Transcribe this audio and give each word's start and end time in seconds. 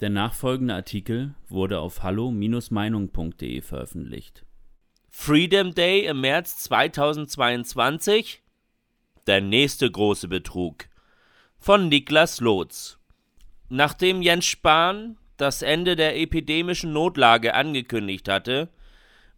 Der 0.00 0.10
nachfolgende 0.10 0.74
Artikel 0.74 1.34
wurde 1.48 1.80
auf 1.80 2.02
hallo-meinung.de 2.02 3.62
veröffentlicht. 3.62 4.44
Freedom 5.08 5.74
Day 5.74 6.04
im 6.04 6.20
März 6.20 6.58
2022 6.64 8.42
Der 9.26 9.40
nächste 9.40 9.90
große 9.90 10.28
Betrug 10.28 10.84
von 11.58 11.88
Niklas 11.88 12.40
Lotz. 12.40 12.98
Nachdem 13.70 14.20
Jens 14.20 14.44
Spahn 14.44 15.16
das 15.38 15.62
Ende 15.62 15.96
der 15.96 16.20
epidemischen 16.20 16.92
Notlage 16.92 17.54
angekündigt 17.54 18.28
hatte, 18.28 18.68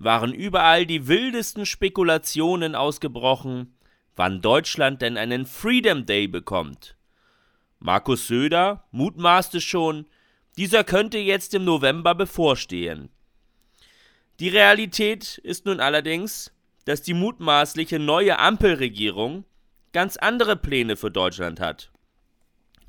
waren 0.01 0.35
überall 0.35 0.87
die 0.87 1.07
wildesten 1.07 1.67
Spekulationen 1.67 2.75
ausgebrochen, 2.75 3.77
wann 4.17 4.43
Deutschland 4.43 5.03
denn 5.03 5.17
einen 5.19 5.47
Freedom 5.47 6.05
Day 6.05 6.27
bekommt. 6.27 6.97
Markus 7.79 8.27
Söder 8.27 8.85
mutmaßte 8.91 9.61
schon, 9.61 10.07
dieser 10.59 10.83
könnte 10.83 11.19
jetzt 11.19 11.55
im 11.55 11.65
November 11.65 12.17
bevorstehen. 12.17 13.11
Die 14.41 14.49
Realität 14.49 15.39
ist 15.39 15.67
nun 15.67 15.79
allerdings, 15.79 16.53
dass 16.85 17.01
die 17.01 17.15
mutmaßliche 17.15 18.01
neue 18.01 18.41
Ampelregierung 18.41 19.45
ganz 19.93 20.17
andere 20.17 20.57
Pläne 20.57 20.97
für 20.97 21.13
Deutschland 21.13 21.61
hat. 21.61 21.93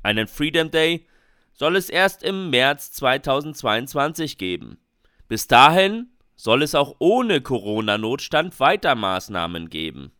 Einen 0.02 0.26
Freedom 0.26 0.72
Day 0.72 1.06
soll 1.52 1.76
es 1.76 1.90
erst 1.90 2.24
im 2.24 2.50
März 2.50 2.90
2022 2.90 4.36
geben. 4.36 4.78
Bis 5.28 5.46
dahin 5.46 6.08
soll 6.34 6.64
es 6.64 6.74
auch 6.74 6.96
ohne 6.98 7.40
Corona-Notstand 7.40 8.58
weiter 8.58 8.96
Maßnahmen 8.96 9.70
geben. 9.70 10.10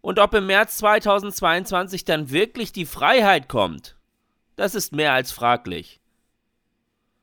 Und 0.00 0.18
ob 0.18 0.34
im 0.34 0.46
März 0.46 0.78
2022 0.78 2.04
dann 2.04 2.30
wirklich 2.30 2.72
die 2.72 2.86
Freiheit 2.86 3.48
kommt, 3.48 3.96
das 4.56 4.74
ist 4.74 4.92
mehr 4.92 5.12
als 5.12 5.30
fraglich. 5.30 6.00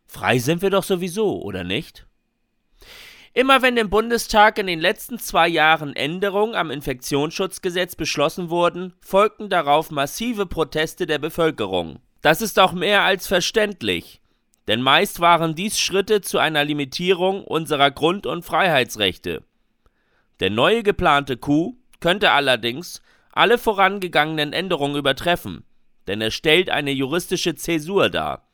Frei 0.07 0.39
sind 0.39 0.61
wir 0.61 0.69
doch 0.69 0.83
sowieso, 0.83 1.41
oder 1.41 1.63
nicht? 1.63 2.05
Immer 3.34 3.61
wenn 3.61 3.75
im 3.75 3.89
Bundestag 3.89 4.57
in 4.57 4.67
den 4.67 4.79
letzten 4.79 5.20
zwei 5.20 5.49
Jahren 5.49 5.93
Änderungen 5.93 6.55
am 6.55 6.71
Infektionsschutzgesetz 6.71 7.95
beschlossen 7.95 8.49
wurden, 8.49 8.93
folgten 9.01 9.49
darauf 9.49 9.91
massive 9.91 10.45
Proteste 10.45 11.05
der 11.05 11.20
Bevölkerung. 11.20 11.99
Das 12.21 12.41
ist 12.41 12.57
auch 12.59 12.71
mehr 12.71 13.01
als 13.03 13.27
verständlich, 13.27 14.21
denn 14.70 14.81
meist 14.81 15.20
waren 15.20 15.53
dies 15.53 15.77
Schritte 15.77 16.21
zu 16.21 16.37
einer 16.37 16.63
Limitierung 16.63 17.43
unserer 17.43 17.91
Grund- 17.91 18.25
und 18.25 18.45
Freiheitsrechte. 18.45 19.43
Der 20.40 20.49
neue 20.49 20.81
geplante 20.81 21.35
Coup 21.35 21.75
könnte 21.99 22.31
allerdings 22.31 23.01
alle 23.34 23.57
vorangegangenen 23.57 24.53
Änderungen 24.53 24.95
übertreffen, 24.95 25.65
denn 26.07 26.21
er 26.21 26.31
stellt 26.31 26.69
eine 26.69 26.91
juristische 26.91 27.55
Zäsur 27.55 28.09
dar. 28.09 28.47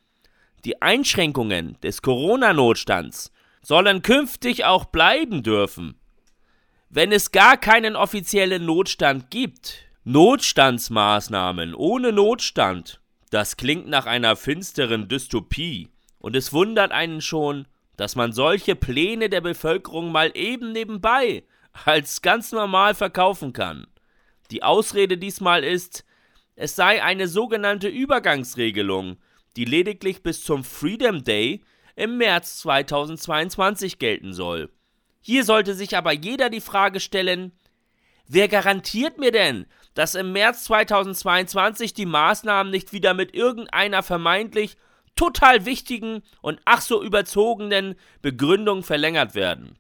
Die 0.64 0.82
Einschränkungen 0.82 1.78
des 1.82 2.02
Corona-Notstands 2.02 3.32
sollen 3.64 4.02
künftig 4.02 4.66
auch 4.66 4.86
bleiben 4.86 5.42
dürfen. 5.42 6.00
Wenn 6.90 7.12
es 7.12 7.32
gar 7.32 7.58
keinen 7.58 7.96
offiziellen 7.96 8.66
Notstand 8.66 9.32
gibt, 9.32 9.86
Notstandsmaßnahmen 10.04 11.74
ohne 11.74 12.12
Notstand, 12.12 13.02
das 13.30 13.58
klingt 13.58 13.88
nach 13.88 14.06
einer 14.06 14.36
finsteren 14.36 15.08
Dystopie, 15.08 15.90
und 16.20 16.36
es 16.36 16.54
wundert 16.54 16.92
einen 16.92 17.22
schon, 17.22 17.68
dass 17.98 18.16
man 18.16 18.32
solche 18.32 18.76
Pläne 18.76 19.30
der 19.30 19.42
Bevölkerung 19.42 20.12
mal 20.12 20.32
eben 20.36 20.72
nebenbei 20.72 21.44
als 21.86 22.22
ganz 22.22 22.52
normal 22.52 22.94
verkaufen 22.94 23.54
kann. 23.54 23.88
Die 24.52 24.62
Ausrede 24.62 25.18
diesmal 25.18 25.64
ist, 25.64 26.06
es 26.56 26.76
sei 26.76 27.02
eine 27.02 27.28
sogenannte 27.28 27.88
Übergangsregelung, 27.88 29.18
die 29.56 29.66
lediglich 29.66 30.24
bis 30.24 30.44
zum 30.44 30.64
Freedom 30.64 31.24
Day 31.24 31.64
im 31.96 32.18
März 32.18 32.60
2022 32.60 34.00
gelten 34.00 34.34
soll. 34.34 34.70
Hier 35.22 35.44
sollte 35.44 35.74
sich 35.74 35.96
aber 35.96 36.12
jeder 36.12 36.50
die 36.50 36.62
Frage 36.62 37.00
stellen, 37.00 37.52
wer 38.28 38.48
garantiert 38.48 39.18
mir 39.18 39.32
denn, 39.32 39.66
dass 39.94 40.16
im 40.16 40.32
März 40.32 40.64
2022 40.66 41.94
die 41.94 42.06
Maßnahmen 42.06 42.72
nicht 42.72 42.94
wieder 42.94 43.14
mit 43.14 43.36
irgendeiner 43.36 44.04
vermeintlich 44.04 44.78
total 45.16 45.66
wichtigen 45.66 46.24
und 46.42 46.60
ach 46.66 46.82
so 46.82 47.04
überzogenen 47.04 47.96
Begründung 48.22 48.84
verlängert 48.84 49.36
werden? 49.36 49.78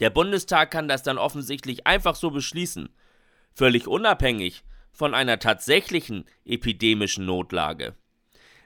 Der 0.00 0.10
Bundestag 0.10 0.70
kann 0.70 0.88
das 0.88 1.02
dann 1.02 1.18
offensichtlich 1.18 1.86
einfach 1.86 2.14
so 2.14 2.30
beschließen, 2.30 2.88
völlig 3.52 3.86
unabhängig 3.86 4.64
von 4.92 5.14
einer 5.14 5.38
tatsächlichen 5.38 6.24
epidemischen 6.44 7.26
Notlage. 7.26 7.94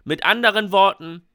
Mit 0.05 0.25
anderen 0.25 0.71
Worten, 0.71 1.27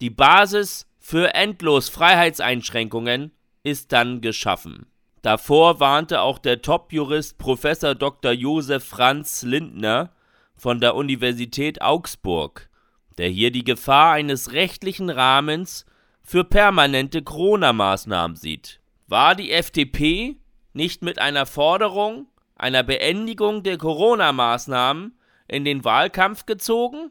die 0.00 0.08
Basis 0.08 0.86
für 0.98 1.34
endlos 1.34 1.90
Freiheitseinschränkungen 1.90 3.32
ist 3.62 3.92
dann 3.92 4.22
geschaffen. 4.22 4.86
Davor 5.20 5.78
warnte 5.78 6.22
auch 6.22 6.38
der 6.38 6.62
Top-Jurist 6.62 7.36
Professor 7.36 7.94
Dr. 7.94 8.32
Josef 8.32 8.84
Franz 8.84 9.42
Lindner 9.42 10.10
von 10.56 10.80
der 10.80 10.94
Universität 10.94 11.82
Augsburg, 11.82 12.70
der 13.18 13.28
hier 13.28 13.50
die 13.50 13.64
Gefahr 13.64 14.12
eines 14.12 14.52
rechtlichen 14.52 15.10
Rahmens 15.10 15.84
für 16.22 16.44
permanente 16.44 17.22
Corona-Maßnahmen 17.22 18.36
sieht. 18.36 18.80
War 19.06 19.34
die 19.34 19.52
FDP 19.52 20.36
nicht 20.72 21.02
mit 21.02 21.18
einer 21.18 21.44
Forderung 21.44 22.26
einer 22.56 22.82
Beendigung 22.82 23.62
der 23.62 23.76
Corona-Maßnahmen 23.76 25.18
in 25.48 25.64
den 25.64 25.84
Wahlkampf 25.84 26.46
gezogen? 26.46 27.10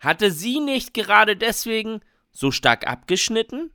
Hatte 0.00 0.30
sie 0.30 0.60
nicht 0.60 0.94
gerade 0.94 1.36
deswegen 1.36 2.00
so 2.30 2.50
stark 2.50 2.86
abgeschnitten? 2.86 3.70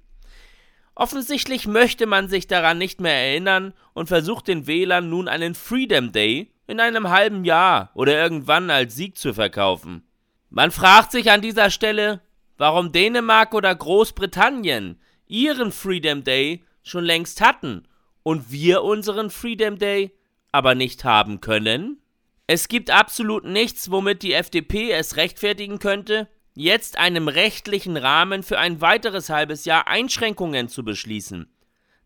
Offensichtlich 0.95 1.67
möchte 1.67 2.05
man 2.05 2.27
sich 2.27 2.47
daran 2.47 2.77
nicht 2.77 3.01
mehr 3.01 3.15
erinnern 3.15 3.73
und 3.93 4.07
versucht 4.07 4.47
den 4.47 4.67
Wählern 4.67 5.09
nun 5.09 5.27
einen 5.27 5.55
Freedom 5.55 6.11
Day 6.11 6.51
in 6.67 6.79
einem 6.79 7.09
halben 7.09 7.45
Jahr 7.45 7.91
oder 7.95 8.13
irgendwann 8.21 8.69
als 8.69 8.95
Sieg 8.95 9.17
zu 9.17 9.33
verkaufen. 9.33 10.07
Man 10.49 10.71
fragt 10.71 11.11
sich 11.11 11.31
an 11.31 11.41
dieser 11.41 11.71
Stelle, 11.71 12.21
warum 12.57 12.91
Dänemark 12.91 13.53
oder 13.55 13.73
Großbritannien 13.73 15.01
ihren 15.25 15.71
Freedom 15.71 16.23
Day 16.23 16.63
schon 16.83 17.03
längst 17.03 17.41
hatten 17.41 17.87
und 18.21 18.51
wir 18.51 18.83
unseren 18.83 19.31
Freedom 19.31 19.79
Day 19.79 20.15
aber 20.51 20.75
nicht 20.75 21.03
haben 21.03 21.41
können? 21.41 22.02
Es 22.45 22.67
gibt 22.67 22.91
absolut 22.91 23.45
nichts, 23.45 23.89
womit 23.89 24.21
die 24.21 24.33
FDP 24.33 24.91
es 24.91 25.15
rechtfertigen 25.15 25.79
könnte, 25.79 26.27
jetzt 26.55 26.97
einem 26.97 27.29
rechtlichen 27.29 27.95
Rahmen 27.95 28.43
für 28.43 28.59
ein 28.59 28.81
weiteres 28.81 29.29
halbes 29.29 29.63
Jahr 29.63 29.87
Einschränkungen 29.87 30.67
zu 30.67 30.83
beschließen. 30.83 31.49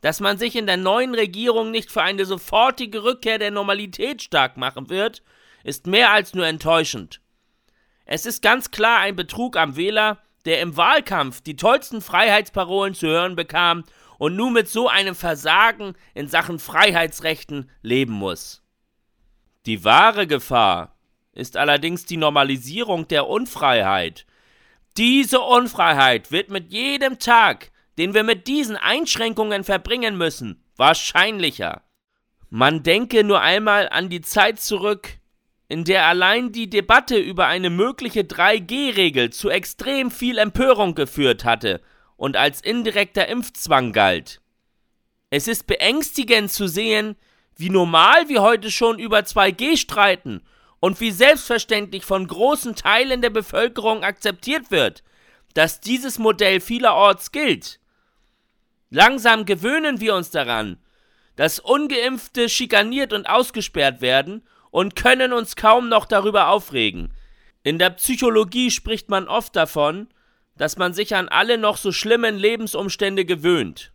Dass 0.01 0.19
man 0.19 0.37
sich 0.37 0.55
in 0.55 0.67
der 0.67 0.77
neuen 0.77 1.15
Regierung 1.15 1.71
nicht 1.71 1.91
für 1.91 2.03
eine 2.03 2.25
sofortige 2.25 3.03
Rückkehr 3.03 3.39
der 3.39 3.49
Normalität 3.49 4.21
stark 4.21 4.57
machen 4.57 4.89
wird, 4.89 5.23
ist 5.63 5.87
mehr 5.87 6.11
als 6.11 6.35
nur 6.35 6.45
enttäuschend. 6.45 7.19
Es 8.05 8.27
ist 8.27 8.43
ganz 8.43 8.69
klar 8.69 8.99
ein 8.99 9.15
Betrug 9.15 9.57
am 9.57 9.75
Wähler, 9.75 10.19
der 10.45 10.61
im 10.61 10.77
Wahlkampf 10.77 11.41
die 11.41 11.55
tollsten 11.55 11.99
Freiheitsparolen 11.99 12.93
zu 12.93 13.07
hören 13.07 13.35
bekam 13.35 13.83
und 14.19 14.35
nun 14.35 14.53
mit 14.53 14.69
so 14.69 14.87
einem 14.87 15.15
Versagen 15.15 15.95
in 16.13 16.27
Sachen 16.27 16.59
Freiheitsrechten 16.59 17.71
leben 17.81 18.13
muss. 18.13 18.61
Die 19.67 19.83
wahre 19.83 20.27
Gefahr 20.27 20.97
ist 21.33 21.57
allerdings 21.57 22.05
die 22.05 22.15
Normalisierung 22.15 23.05
der 23.09 23.27
Unfreiheit. 23.27 24.25
Diese 24.95 25.41
Unfreiheit 25.41 26.31
wird 26.31 26.49
mit 26.49 26.71
jedem 26.71 27.19
Tag, 27.19 27.71
den 27.97 28.13
wir 28.13 28.23
mit 28.23 28.47
diesen 28.47 28.77
Einschränkungen 28.77 29.65
verbringen 29.65 30.17
müssen, 30.17 30.63
wahrscheinlicher. 30.77 31.83
Man 32.49 32.81
denke 32.81 33.25
nur 33.25 33.41
einmal 33.41 33.89
an 33.89 34.07
die 34.07 34.21
Zeit 34.21 34.61
zurück, 34.61 35.09
in 35.67 35.83
der 35.83 36.05
allein 36.05 36.53
die 36.53 36.69
Debatte 36.69 37.17
über 37.17 37.47
eine 37.47 37.69
mögliche 37.69 38.21
3G-Regel 38.21 39.31
zu 39.31 39.49
extrem 39.49 40.11
viel 40.11 40.37
Empörung 40.37 40.95
geführt 40.95 41.43
hatte 41.43 41.81
und 42.15 42.37
als 42.37 42.61
indirekter 42.61 43.27
Impfzwang 43.27 43.91
galt. 43.91 44.39
Es 45.29 45.49
ist 45.49 45.67
beängstigend 45.67 46.53
zu 46.53 46.69
sehen, 46.69 47.17
wie 47.57 47.69
normal 47.69 48.29
wir 48.29 48.41
heute 48.41 48.71
schon 48.71 48.99
über 48.99 49.19
2G 49.19 49.77
streiten 49.77 50.41
und 50.79 51.01
wie 51.01 51.11
selbstverständlich 51.11 52.05
von 52.05 52.27
großen 52.27 52.75
Teilen 52.75 53.21
der 53.21 53.31
Bevölkerung 53.31 54.03
akzeptiert 54.03 54.69
wird, 54.71 55.03
dass 55.53 55.79
dieses 55.79 56.19
Modell 56.19 56.59
vielerorts 56.61 57.31
gilt. 57.31 57.79
Langsam 58.89 59.45
gewöhnen 59.45 59.99
wir 59.99 60.15
uns 60.15 60.29
daran, 60.29 60.77
dass 61.35 61.59
ungeimpfte 61.59 62.47
schikaniert 62.47 63.11
und 63.11 63.27
ausgesperrt 63.27 64.01
werden 64.01 64.47
und 64.69 64.95
können 64.95 65.33
uns 65.33 65.55
kaum 65.55 65.89
noch 65.89 66.05
darüber 66.05 66.49
aufregen. 66.49 67.11
In 67.63 67.79
der 67.79 67.89
Psychologie 67.91 68.71
spricht 68.71 69.09
man 69.09 69.27
oft 69.27 69.55
davon, 69.55 70.07
dass 70.57 70.77
man 70.77 70.93
sich 70.93 71.15
an 71.15 71.27
alle 71.27 71.57
noch 71.57 71.77
so 71.77 71.91
schlimmen 71.91 72.37
Lebensumstände 72.37 73.25
gewöhnt. 73.25 73.91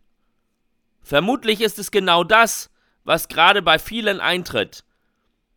Vermutlich 1.01 1.61
ist 1.61 1.79
es 1.79 1.91
genau 1.91 2.23
das, 2.23 2.69
was 3.03 3.27
gerade 3.27 3.61
bei 3.61 3.79
vielen 3.79 4.19
eintritt. 4.19 4.83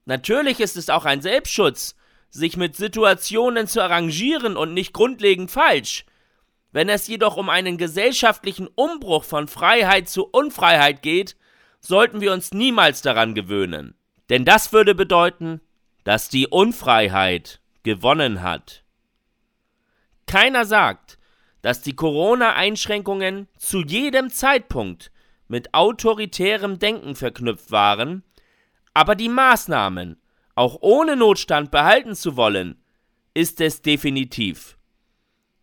Natürlich 0.05 0.61
ist 0.61 0.77
es 0.77 0.89
auch 0.89 1.05
ein 1.05 1.23
Selbstschutz, 1.23 1.97
sich 2.31 2.57
mit 2.57 2.77
Situationen 2.77 3.67
zu 3.67 3.83
arrangieren 3.83 4.57
und 4.57 4.75
nicht 4.75 4.93
grundlegend 4.93 5.51
falsch. 5.51 6.05
Wenn 6.73 6.89
es 6.89 7.07
jedoch 7.07 7.37
um 7.37 7.49
einen 7.49 7.79
gesellschaftlichen 7.79 8.69
Umbruch 8.69 9.25
von 9.25 9.49
Freiheit 9.49 10.09
zu 10.09 10.27
Unfreiheit 10.27 11.03
geht, 11.03 11.37
sollten 11.81 12.21
wir 12.21 12.33
uns 12.33 12.53
niemals 12.53 13.03
daran 13.03 13.35
gewöhnen. 13.35 13.95
Denn 14.29 14.45
das 14.45 14.73
würde 14.73 14.95
bedeuten, 14.95 15.61
dass 16.05 16.29
die 16.29 16.47
Unfreiheit 16.47 17.61
gewonnen 17.83 18.43
hat. 18.43 18.85
Keiner 20.27 20.65
sagt, 20.65 21.19
dass 21.63 21.83
die 21.83 21.97
Corona-Einschränkungen 21.97 23.49
zu 23.57 23.83
jedem 23.83 24.31
Zeitpunkt 24.31 25.11
mit 25.49 25.75
autoritärem 25.75 26.79
Denken 26.79 27.15
verknüpft 27.15 27.71
waren, 27.71 28.23
aber 28.95 29.15
die 29.15 29.29
Maßnahmen, 29.29 30.21
auch 30.55 30.79
ohne 30.81 31.17
Notstand 31.17 31.71
behalten 31.71 32.15
zu 32.15 32.37
wollen, 32.37 32.83
ist 33.35 33.61
es 33.61 33.83
definitiv. 33.83 34.79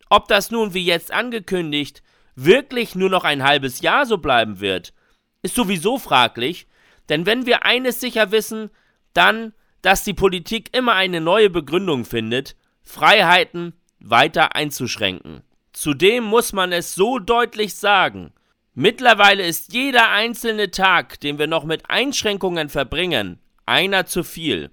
Ob 0.10 0.28
das 0.28 0.52
nun 0.52 0.74
wie 0.74 0.86
jetzt 0.86 1.12
angekündigt 1.12 2.04
wirklich 2.36 2.96
nur 2.96 3.10
noch 3.10 3.24
ein 3.24 3.44
halbes 3.44 3.82
Jahr 3.82 4.06
so 4.06 4.18
bleiben 4.18 4.60
wird, 4.60 4.94
ist 5.42 5.56
sowieso 5.56 5.98
fraglich, 5.98 6.68
denn 7.10 7.26
wenn 7.26 7.46
wir 7.46 7.66
eines 7.66 8.00
sicher 8.00 8.32
wissen, 8.32 8.70
dann, 9.14 9.54
dass 9.82 10.04
die 10.04 10.14
Politik 10.14 10.76
immer 10.76 10.94
eine 10.94 11.22
neue 11.22 11.50
Begründung 11.50 12.06
findet, 12.06 12.56
Freiheiten 12.82 13.74
weiter 14.00 14.56
einzuschränken. 14.56 15.44
Zudem 15.74 16.24
muss 16.24 16.54
man 16.54 16.72
es 16.72 16.94
so 16.94 17.20
deutlich 17.20 17.76
sagen, 17.76 18.32
Mittlerweile 18.76 19.46
ist 19.46 19.74
jeder 19.74 20.10
einzelne 20.10 20.72
Tag, 20.72 21.20
den 21.20 21.38
wir 21.38 21.46
noch 21.46 21.64
mit 21.64 21.90
Einschränkungen 21.92 22.70
verbringen, 22.70 23.40
einer 23.68 24.08
zu 24.08 24.24
viel. 24.24 24.72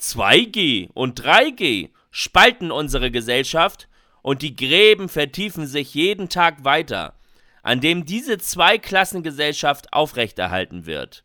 2G 0.00 0.90
und 0.94 1.20
3G 1.20 1.90
spalten 2.10 2.72
unsere 2.72 3.12
Gesellschaft 3.12 3.88
und 4.22 4.42
die 4.42 4.56
Gräben 4.56 5.08
vertiefen 5.08 5.66
sich 5.66 5.94
jeden 5.94 6.28
Tag 6.28 6.64
weiter, 6.64 7.14
an 7.62 7.80
dem 7.80 8.04
diese 8.04 8.38
Zweiklassengesellschaft 8.38 9.92
aufrechterhalten 9.92 10.86
wird. 10.86 11.24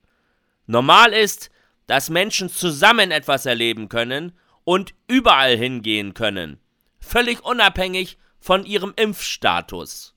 Normal 0.68 1.14
ist, 1.14 1.50
dass 1.88 2.12
Menschen 2.12 2.50
zusammen 2.50 3.10
etwas 3.10 3.48
erleben 3.48 3.90
können 3.90 4.34
und 4.64 4.94
überall 5.08 5.58
hingehen 5.58 6.14
können, 6.14 6.60
völlig 7.00 7.44
unabhängig 7.44 8.20
von 8.40 8.64
ihrem 8.64 8.94
Impfstatus. 8.96 10.14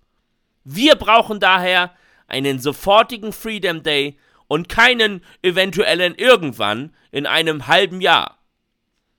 Wir 0.64 0.94
brauchen 0.96 1.40
daher 1.40 1.94
einen 2.26 2.58
sofortigen 2.58 3.32
Freedom 3.32 3.82
Day 3.82 4.18
und 4.48 4.68
keinen 4.68 5.22
eventuellen 5.42 6.14
irgendwann 6.14 6.94
in 7.10 7.26
einem 7.26 7.66
halben 7.66 8.00
Jahr. 8.00 8.38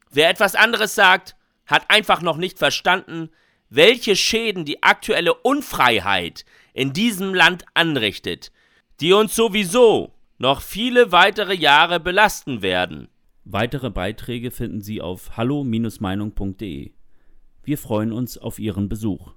Wer 0.10 0.30
etwas 0.30 0.56
anderes 0.56 0.96
sagt, 0.96 1.36
hat 1.66 1.90
einfach 1.90 2.22
noch 2.22 2.38
nicht 2.38 2.60
verstanden, 2.60 3.30
welche 3.70 4.16
Schäden 4.16 4.66
die 4.66 4.84
aktuelle 4.84 5.34
Unfreiheit 5.34 6.46
in 6.74 6.94
diesem 6.94 7.34
Land 7.34 7.66
anrichtet, 7.74 8.52
die 9.00 9.14
uns 9.14 9.36
sowieso 9.36 10.14
noch 10.38 10.62
viele 10.62 11.12
weitere 11.12 11.56
Jahre 11.56 12.00
belasten 12.00 12.62
werden. 12.62 13.10
Weitere 13.46 13.90
Beiträge 13.90 14.52
finden 14.52 14.82
Sie 14.82 15.02
auf 15.02 15.36
hallo-meinung.de. 15.38 16.92
Wir 17.64 17.78
freuen 17.78 18.12
uns 18.12 18.38
auf 18.38 18.60
Ihren 18.60 18.90
Besuch. 18.90 19.34